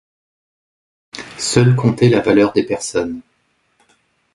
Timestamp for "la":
2.09-2.21